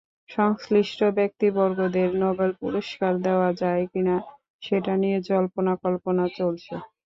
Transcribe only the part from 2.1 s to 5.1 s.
Nobel পুরস্কার দেওয়া যায় কিনা সেটা